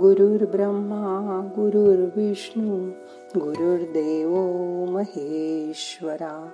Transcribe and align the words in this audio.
गुरुर्ब्रह्मा 0.00 1.50
गुरुर्विष्णू 1.56 2.90
गुरुर्देव 3.36 4.30
महेश्वरा. 4.90 6.48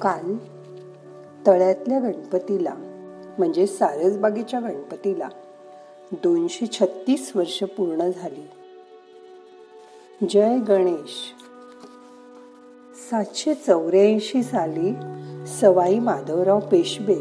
काल 0.01 0.35
तळ्यातल्या 1.47 1.99
गणपतीला 1.99 2.73
म्हणजे 3.37 3.67
सारसबागेच्या 3.67 4.59
गणपतीला 4.59 5.29
दोनशे 6.11 6.67
छत्तीस 6.67 7.35
वर्ष 7.35 7.63
पूर्ण 7.63 8.09
झाली. 8.09 8.49
जय 10.23 10.57
गणेश. 10.57 11.33
सातशे 13.11 13.53
चौऱ्याऐंशी 13.53 14.43
साली 14.43 14.93
सवाई 15.47 15.99
माधवराव 15.99 16.59
पेशवे 16.59 17.15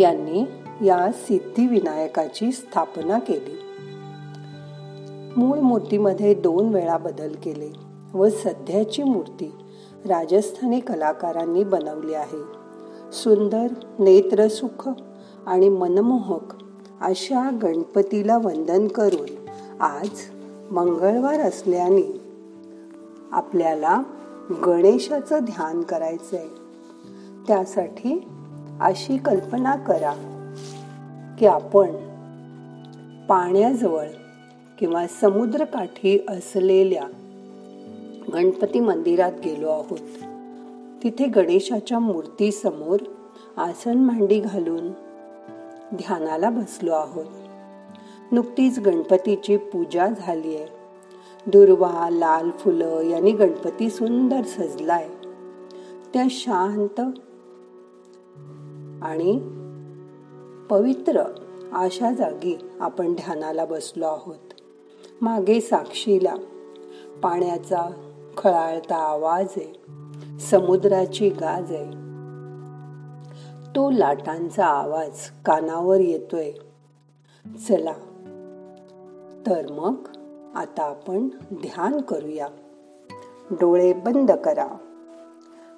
यांनी 0.00 0.44
या 0.86 1.12
सिद्धिविनायकाची 1.12 2.52
स्थापना 2.52 3.18
केली. 3.18 3.58
मूळ 5.36 5.58
मूर्तीमध्ये 5.58 6.34
दोन 6.34 6.74
वेळा 6.74 6.96
बदल 6.96 7.34
केले 7.44 7.72
व 8.14 8.28
सध्याची 8.28 9.02
मूर्ती 9.02 9.52
राजस्थानी 10.04 10.80
कलाकारांनी 10.80 11.64
बनवली 11.64 12.14
आहे. 12.14 12.42
सुंदर 13.12 13.66
नेत्रसुख 13.98 14.88
आणि 15.46 15.68
मनमोहक 15.68 16.54
अशा 17.00 17.50
गणपतीला 17.62 18.38
वंदन 18.38 18.88
करून 18.88 19.48
आज 19.80 20.41
मंगळवार 20.72 21.40
असल्याने 21.40 22.20
आपल्याला 23.32 24.02
गणेशाचं 24.66 25.38
ध्यान 25.42 25.82
करायचं 25.82 26.36
आहे 26.36 26.48
त्यासाठी 27.46 28.28
अशी 28.80 29.16
कल्पना 29.16 29.76
करा 29.76 30.12
की 31.38 31.46
आपण 31.46 31.86
पाण्याजवळ 33.26 34.06
किंवा 34.78 35.06
समुद्रकाठी 35.06 36.24
असलेल्या 36.28 37.04
गणपती 38.32 38.80
मंदिरात 38.80 39.32
गेलो 39.44 39.68
आहोत. 39.68 40.24
तिथे 41.02 41.26
गणेशाच्या 41.26 41.98
मूर्तीसमोर 41.98 43.00
आसन 43.56 43.98
मांडी 43.98 44.40
घालून 44.40 44.88
ध्यानाला 45.96 46.50
बसलो 46.50 46.92
आहोत. 46.92 47.41
नुकतीच 48.32 48.78
गणपतीची 48.78 49.56
पूजा 49.56 50.08
झाली 50.08 50.56
आहे. 50.56 50.66
दुर्वा 51.46 52.08
लाल 52.10 52.50
फुलं 52.50 53.00
यांनी 53.00 53.32
गणपती 53.32 53.90
सुंदर 53.90 54.42
सजलाय. 54.42 55.08
त्या 56.14 56.24
शांत 56.30 57.00
आणि 59.04 59.38
पवित्र 60.70 61.22
अशा 61.72 62.12
जागी 62.12 62.58
आपण 62.80 63.14
ध्यानाला 63.14 63.64
बसलो 63.64 64.06
आहोत. 64.06 64.52
मागे 65.20 65.60
साक्षीला 65.60 66.34
पाण्याचा 67.22 67.90
खळाळता 68.36 68.96
आवाज 68.96 69.46
आहे. 69.56 69.72
समुद्राची 70.38 71.28
गाज 71.28 71.72
आहे. 71.72 71.90
तो 73.76 73.90
लाटांचा 73.90 74.66
आवाज 74.66 75.30
कानावर 75.46 76.00
येतोय. 76.00 76.52
चला 77.68 77.92
तर 79.46 79.72
मग 79.72 79.94
आता 80.54 80.82
आपण 80.82 81.28
ध्यान 81.52 82.00
करूया. 82.00 82.48
डोळे 83.50 83.92
बंद 83.92 84.30
करा. 84.30 84.66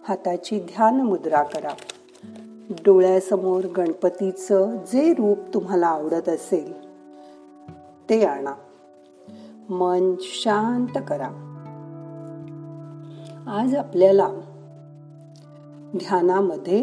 हाताची 0.09 0.61
ध्यान 0.61 1.01
मुद्रा 1.01 1.43
करा. 1.43 1.69
डोळ्यासमोर 2.71 3.65
गणपतीचं 3.65 4.77
जे 4.93 5.13
रूप 5.13 5.39
तुम्हाला 5.55 5.87
आवडत 5.87 6.29
असेल 6.29 6.95
ते 8.11 8.25
आणा. 8.25 8.53
मन 9.69 10.15
शांत 10.21 11.03
करा. 11.09 11.29
आज 13.47 13.75
आपल्याला 13.75 14.29
ध्यानामध्ये 15.97 16.83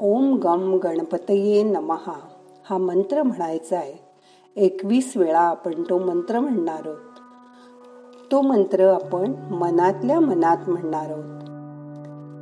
ओम 0.00 0.34
गम 0.34 0.78
गणपतये 0.78 1.62
नमहा 1.62 2.20
हा 2.70 2.78
मंत्र 2.78 3.22
म्हणायचा 3.22 3.76
आहे. 3.76 4.05
एकवीस 4.56 5.12
वेळा 5.16 5.40
आपण 5.40 5.82
तो 5.82 5.98
मंत्र 5.98 6.40
म्हणणार 6.40 6.82
आहोत. 6.84 7.18
तो 8.32 8.40
मंत्र 8.40 8.92
आपण 8.92 9.32
मनातल्या 9.50 10.20
मनात 10.20 10.68
म्हणणार 10.68 11.10
आहोत. 11.10 11.40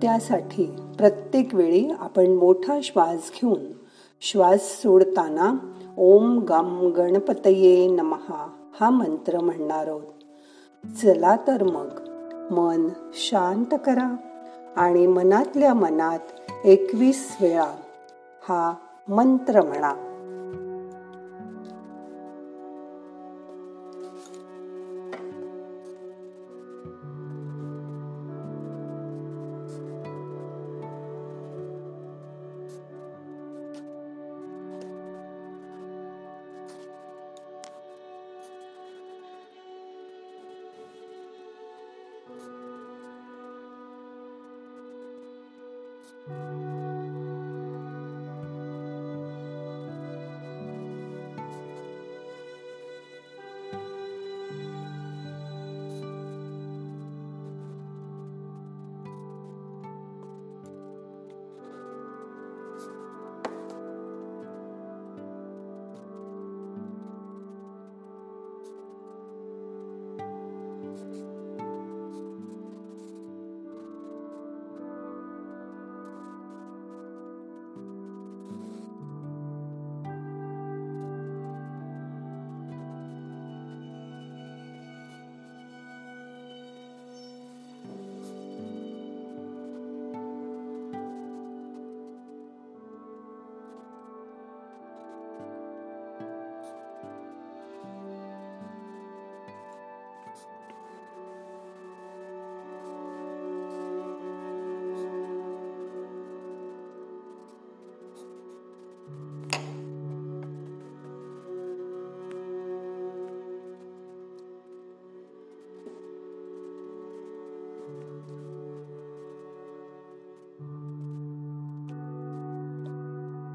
त्यासाठी 0.03 0.65
प्रत्येक 0.99 1.55
वेळी 1.55 1.91
आपण 1.99 2.27
मोठा 2.27 2.79
श्वास 2.83 3.31
घेऊन 3.35 3.65
श्वास 4.21 4.83
सोडताना 4.83 5.55
ओम 5.97 6.39
गम 6.39 6.87
गणपतये 6.87 7.89
नमहा 7.89 8.49
हा 8.81 8.91
मंत्र 8.91 9.41
म्हणणार 9.41 9.87
आहोत. 9.87 10.87
चला 11.03 11.37
तर 11.37 11.63
मग 11.63 11.89
मन 12.53 12.89
शांत 13.15 13.79
करा 13.87 14.17
आणि 14.77 15.07
मनातल्या 15.07 15.75
मनात 15.75 16.51
एकवीस 16.65 17.37
वेळा 17.41 17.75
हा 18.49 18.75
मंत्र 19.09 19.63
म्हणा. 19.63 19.93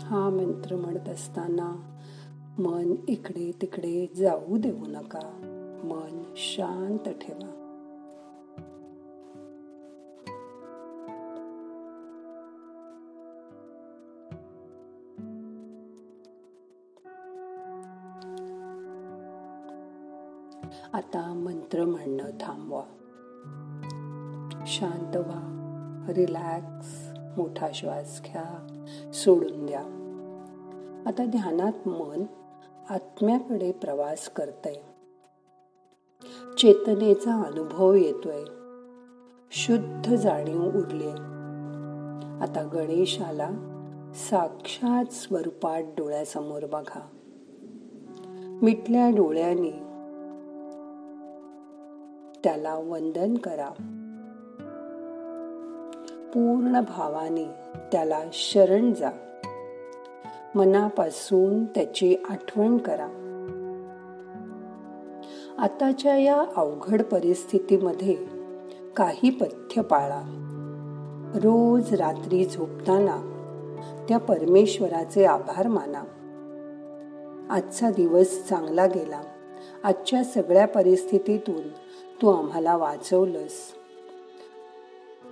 हा 0.09 0.29
मंत्र 0.29 0.75
म्हणत 0.75 1.09
असताना 1.09 1.97
मन 2.59 2.95
इकडे 3.07 3.51
तिकडे 3.61 4.07
जाऊ 4.15 4.57
देऊ 4.57 4.85
नका. 4.87 5.19
मन 5.83 6.23
शांत 6.35 7.09
ठेवा. 7.09 7.55
आता 20.93 21.33
मंत्र 21.33 21.85
म्हणणं 21.85 22.29
थांबवा. 22.41 22.83
शांत 24.67 25.15
व्हा. 25.15 25.55
रिलॅक्स 26.09 27.13
मोठा 27.37 27.67
श्वास 27.73 28.21
घ्या. 28.25 28.75
सोडून 29.13 29.65
द्या. 29.65 29.98
आता 31.05 31.25
ध्यानात 31.25 31.87
मन 31.87 32.23
आत्म्याकडे 32.89 33.71
प्रवास 33.71 34.29
करतय. 34.29 34.73
चेतनेचा 36.57 37.33
अनुभव 37.33 37.93
येतोय. 37.93 38.43
शुद्ध 39.51 40.15
जाणीव 40.15 40.63
उरली 40.63 41.09
आता 42.43 42.69
गणेशाला 42.73 43.49
साक्षात 44.15 45.13
स्वरूपात 45.13 45.83
डोळ्यासमोर 45.97 46.65
बघा. 46.65 47.07
मिटल्या 48.61 49.09
डोळ्याने 49.09 49.71
त्याला 52.43 52.75
वंदन 52.75 53.37
करा. 53.37 53.69
पूर्ण 56.33 56.81
भावाने 56.81 57.45
त्याला 57.91 58.21
शरण 58.33 58.93
जा. 58.93 59.09
मनापासून 60.55 61.65
त्याची 61.65 62.15
आठवण 62.29 62.77
करा. 62.77 63.07
आताच्या 65.57 66.17
या 66.17 66.43
अवघड 66.55 67.01
परिस्थितीमध्ये 67.01 68.17
काही 68.95 69.29
पथ्य 69.29 69.81
पाळा. 69.81 70.21
रोज 71.35 71.93
रात्री 71.93 72.45
झोपताना 72.45 73.35
त्या 74.09 74.17
परमेश्वराचे 74.17 75.25
आभार 75.25 75.67
माना. 75.67 76.03
आजचा 77.49 77.89
दिवस 77.89 78.47
चांगला 78.47 78.85
गेला. 78.85 79.21
आजच्या 79.83 80.23
सगळ्या 80.23 80.67
परिस्थितीतून 80.67 81.67
तू 82.21 82.29
आम्हाला 82.29 82.77
वाचवलंस. 82.77 83.73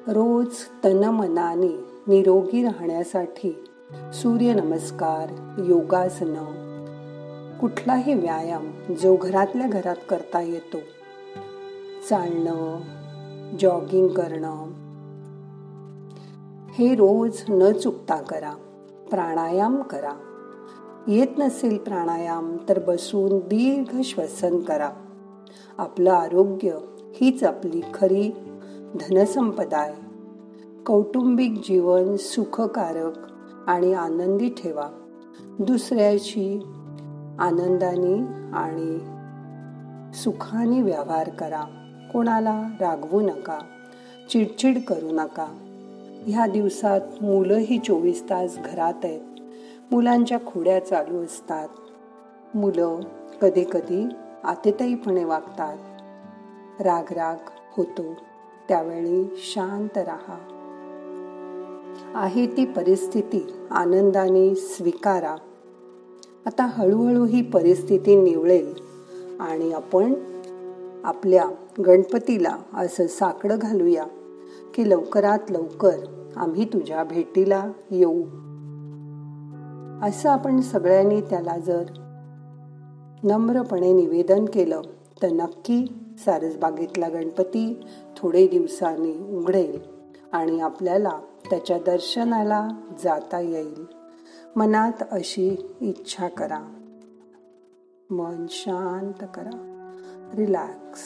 रोज 0.08 0.56
तनमनाने 0.84 1.86
निरोगी 2.08 2.64
राहण्यासाठी 2.64 3.67
सूर्यनमस्कार 3.94 5.56
योगासनं. 5.68 6.44
कुठलाही 7.58 8.14
व्यायाम 8.14 8.72
जो 9.02 9.16
घरातल्या 9.16 9.68
घरात 9.68 9.96
करता 10.10 10.42
येतो. 10.42 10.78
चालणं 12.10 12.80
जॉगिंग 13.60 14.08
करणं. 14.08 14.66
हे 16.72 16.96
रोज 16.96 17.44
न 17.50 17.72
चुकता 17.72 18.16
करा 18.16 18.52
प्राणायाम 19.10 19.82
करा. 19.82 20.14
येत 21.08 21.40
नसेल 21.40 21.78
प्राणायाम 21.78 22.58
तर 22.70 22.80
बसून 22.80 23.40
दीर्घ 23.40 24.02
श्वसन 24.04 24.60
करा. 24.60 24.90
आपलं 25.78 26.12
आरोग्य 26.12 26.72
हीच 27.14 27.44
आपली 27.44 27.82
खरी 27.94 28.36
धनसंपदा 29.00 29.78
आहे. 29.78 30.08
कौटुंबिक 30.86 31.54
जीवन 31.54 32.16
सुखकारक 32.16 33.37
आणि 33.68 33.94
आनंदी 33.94 34.50
ठेवा. 34.50 34.90
दुसऱ्याशी 35.60 36.60
आनंदाने 37.40 38.26
आणि 38.54 39.00
सुखाने 40.14 40.82
व्यवहार 40.82 41.30
करा. 41.30 41.62
कोणाला 42.14 42.62
रागवू 42.80 43.22
नका 43.22 43.60
चिडचिड 44.30 44.84
करू 44.84 45.12
नका. 45.12 45.48
ह्या 46.28 46.48
दिवसात 46.48 47.02
मुलंही 47.22 47.78
चोवीस 47.78 48.24
तास 48.30 48.58
घरात 48.58 48.94
आहेत. 49.04 49.22
मुलांच्या 49.92 50.40
खोड्या 50.40 50.86
चालू 50.86 51.24
असतात. 51.24 51.70
मुलं 52.56 53.00
कधी 53.42 53.64
कधी 53.72 54.08
आतेताईपणे 54.44 55.24
वागतात. 55.24 55.78
राग 56.82 57.14
राग 57.14 57.36
होतो. 57.78 58.14
त्यावेळी 58.68 59.34
शांत 59.38 59.98
राहा. 59.98 60.57
आहे 62.16 62.48
ती 62.48 62.66
परिस्थिती 62.66 63.48
आनंदाने 63.72 64.56
स्वीकारा. 64.56 65.36
आता 66.46 66.66
हळूहळू 66.66 67.26
ही 67.26 67.42
परिस्थिती 67.42 68.16
निवळेल 68.16 68.74
आणि 69.40 69.72
आपण 69.72 70.14
आपल्या 71.04 71.46
गणपतीला 71.86 72.58
असं 72.74 73.08
साकडं 73.08 73.58
घालूया 73.62 74.04
की 74.74 74.90
लवकरात 74.90 75.40
लवकर 75.50 75.98
आम्ही 76.36 76.66
तुझ्या 76.66 77.04
भेटीला 77.04 77.72
येऊ. 77.92 78.22
असं 80.08 80.30
आपण 80.30 80.62
सगळ्यांनी 80.62 81.22
त्याला 81.22 81.60
जर 81.60 81.84
नम्रपणे 83.24 83.94
निवेदन 83.94 84.46
केलं 84.46 84.82
तर 85.22 85.30
नक्की 85.30 85.86
सारसबागेतला 86.26 87.10
गणपती 87.10 87.86
थोडे 88.18 88.48
दिवसांनी 88.48 89.38
उघडेल 89.38 89.80
आणि 90.32 90.60
आपल्याला 90.60 91.20
त्याच्या 91.50 91.80
दर्शनाला 91.80 92.68
जाता 93.04 93.40
येईल. 93.40 93.86
मनात 94.56 95.04
अशी 95.12 95.76
इच्छा 95.82 96.28
करा. 96.28 96.60
मन 98.10 98.46
शांत 98.50 99.28
करा. 99.34 99.74
रिलॅक्स. 100.34 101.02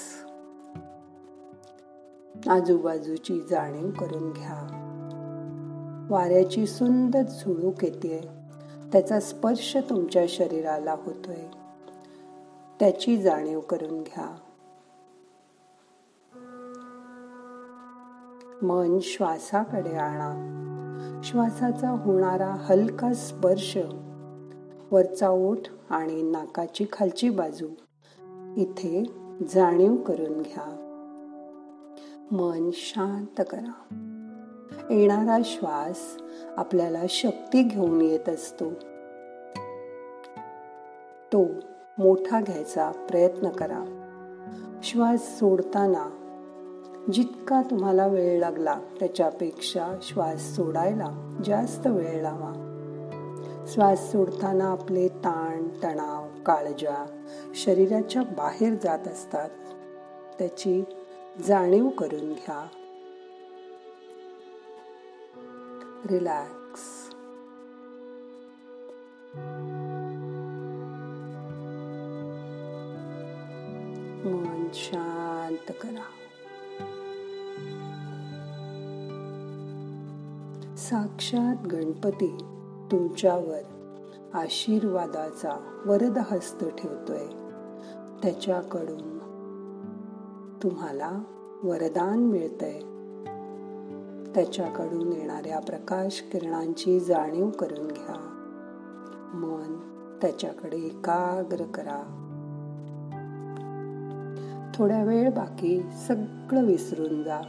आजूबाजूची 2.48 3.40
जाणीव 3.50 3.90
करून 3.90 4.32
घ्या. 4.32 4.88
वाऱ्याची 6.10 6.68
सुंदर 6.68 7.22
झुळूक 7.22 7.84
येते 7.84 8.28
त्याचा 8.92 9.20
स्पर्श 9.20 9.78
तुमच्या 9.90 10.26
शरीराला 10.30 10.96
होतोय. 11.00 11.46
त्याची 12.80 13.22
जाणीव 13.22 13.60
करून 13.60 14.02
घ्या. 14.02 14.36
मन 18.62 18.98
श्वासाकडे 19.02 19.90
आणा. 19.90 20.48
श्वासाचा 21.24 21.90
होणारा 21.90 22.56
हलका 22.60 23.14
स्पर्श 23.14 23.78
वरचा 24.92 25.30
ओठ 25.30 25.58
आणि 25.90 26.22
नाकाची 26.22 26.86
खालची 26.92 27.30
बाजू 27.30 27.68
इथे 28.58 29.04
जाणीव 29.50 29.96
करून 29.96 30.42
घ्या. 30.42 30.78
मन 32.32 32.70
शांत 32.74 33.42
करा. 33.50 33.72
येणारा 34.90 35.38
श्वास 35.46 35.98
आपल्याला 36.58 37.02
शक्ती 37.10 37.64
घेऊन 37.64 38.02
येत 38.02 38.30
असतो. 38.30 38.70
तो 41.34 41.44
मोठा 41.98 42.42
घ्यायचा 42.42 42.92
प्रयत्न 42.92 43.50
करा. 43.50 43.98
श्वास 44.84 45.40
सोडताना 45.40 46.18
जितका 47.14 47.62
तुम्हाला 47.62 48.08
वेळ 48.08 48.40
लागला 48.40 48.80
त्याच्यापेक्षा 49.00 50.00
श्वास 50.02 50.56
सोडायला 50.56 51.36
जास्त 51.46 51.88
वेळ 51.88 52.22
लावा. 52.22 52.68
श्वास 53.68 54.12
सोडताना 54.12 54.72
आपले 54.72 55.08
ताण 55.08 55.68
तणाव 55.84 56.44
काळजा 56.46 57.24
शरीराच्या 57.56 58.22
बाहेर 58.22 58.74
जात 58.84 59.08
असतात. 59.08 59.50
त्याची 60.40 60.84
जाणीव 61.48 61.90
करून 61.90 62.34
घ्या. 62.34 62.68
रिलॅक्स. 66.10 67.14
मन 74.26 74.68
शांत 74.74 75.72
करा. 75.82 76.04
साक्षात 80.92 81.68
गणपती 81.68 82.38
तुमच्यावर 82.92 83.60
आशीर्वादाचा 84.34 85.82
वरद 85.86 86.18
हस्त 86.18 86.66
ठेवतोय. 86.66 87.28
त्याच्याकडून 88.24 89.18
तुम्हाला 90.64 91.24
वरदान 91.64 92.20
मिळतंय. 92.20 92.80
त्याच्याकडून 94.36 95.14
येणाऱ्या 95.14 95.60
प्रकाश 95.60 96.24
किरणांची 96.32 97.00
जाणीव 97.00 97.50
करून 97.50 97.88
घ्या. 97.88 98.16
मन 99.34 99.78
त्याच्याकडे 100.22 100.78
एकाग्र 100.78 101.64
करा. 101.64 102.02
थोड्या 104.76 105.04
वेळ 105.04 105.30
बाकी 105.30 105.82
सगळं 106.08 106.66
विसरून 106.66 107.24
जा. 107.24 107.42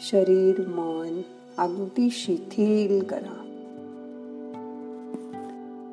शरीर 0.00 0.60
मन 0.68 1.22
अगदी 1.58 2.10
शिथिल 2.10 3.02
करा. 3.04 3.40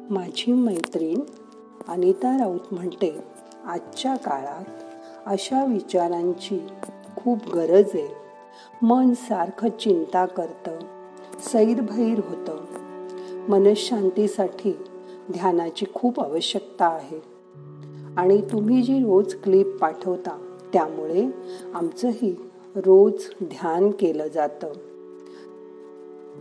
माझी 0.09 0.53
मैत्रीण 0.53 1.19
अनिता 1.87 2.37
राऊत 2.39 2.73
म्हणते 2.73 3.23
आजच्या 3.65 4.15
काळात 4.15 4.65
अशा 5.25 5.65
विचारांची 5.65 6.59
खूप 7.17 7.55
गरज 7.55 7.89
आहे. 7.93 8.07
मन 8.81 9.13
सारखं 9.13 9.69
चिंता 9.69 10.25
करतं 10.25 10.79
सैरभैर 11.39 12.19
होतं. 12.29 12.57
मनशांतीसाठी 13.49 14.71
ध्यानाची 15.31 15.85
खूप 15.93 16.19
आवश्यकता 16.19 16.85
आहे. 16.85 17.19
आणि 18.17 18.41
तुम्ही 18.41 18.81
जी 18.81 18.99
रोज 18.99 19.35
क्लिप 19.35 19.77
पाठवता 19.81 20.57
त्यामुळे 20.73 21.31
आमचंही 21.73 22.35
रोज 22.75 23.13
ध्यान 23.43 23.91
केलं 23.91 24.27
जातं. 24.27 24.67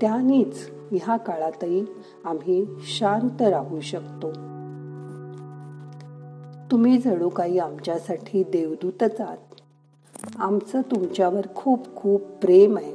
त्यानेच 0.01 0.71
ह्या 0.93 1.17
काळातही 1.17 1.85
आम्ही 2.25 2.67
शांत 2.79 3.43
राहू 3.43 3.81
शकतो. 3.81 4.31
तुम्ही 6.71 6.99
जणू 6.99 7.29
काही 7.29 7.59
आमच्यासाठी 7.59 8.43
देवदूतच 8.43 9.21
आहात 9.21 9.37
आमचं 10.37 10.81
तुमच्यावर 10.81 11.47
खूप 11.55 11.97
खूप 11.97 12.21
प्रेम 12.21 12.77
आहे. 12.77 12.93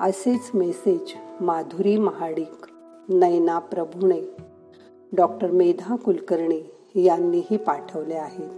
असेच 0.00 0.50
मेसेज 0.54 1.12
माधुरी 1.40 1.96
महाडिक 1.96 2.66
नैना 3.08 3.58
प्रभुणे 3.58 4.20
डॉक्टर 5.12 5.50
मेधा 5.50 5.96
कुलकर्णी 5.96 6.60
यांनीही 7.04 7.56
पाठवले 7.56 8.14
आहेत. 8.14 8.50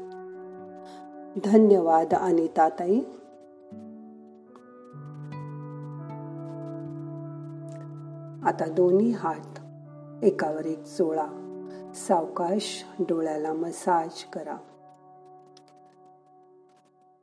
धन्यवाद 1.44 2.14
अनिताताई. 2.14 3.00
आता 8.44 8.66
दोन्ही 8.66 9.10
हात 9.10 9.58
एकावर 10.24 10.66
एक 10.66 10.82
चोळा. 10.82 11.26
सावकाश 11.94 12.84
डोळ्याला 13.00 13.52
मसाज 13.52 14.24
करा. 14.32 14.56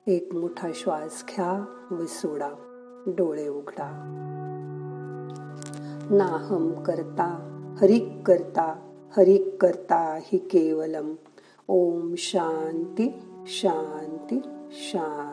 एक 0.07 0.35
मोठा 0.35 0.69
श्वास 0.73 1.23
घ्या 1.27 1.65
व 1.91 2.05
सोडा. 2.05 2.49
डोळे 3.07 3.47
उघडा. 3.47 3.89
नाहम 6.09 6.83
करता 6.83 7.51
हरिक 7.81 8.23
करता 8.25 8.93
हरिक 9.17 9.57
करता 9.61 10.19
हि 10.21 10.37
केवलम. 10.37 11.15
ओम 11.67 12.15
शांती 12.17 13.23
शांती 13.47 14.39
शांती. 14.71 15.24